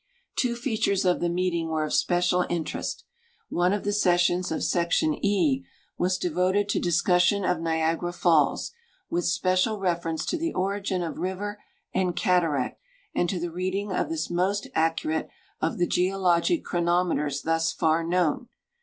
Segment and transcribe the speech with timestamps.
[0.35, 3.03] Two features of the meeting were of special interest:
[3.49, 5.63] One of the ses sions of Section E
[5.95, 8.71] was devoted to discussion of Niagara falls,
[9.11, 11.61] with special reference to the origin of river
[11.93, 12.81] and cataract,
[13.13, 15.29] and to tlie reading of tliis most accurate
[15.61, 18.49] of the geologic chronometers thus far known.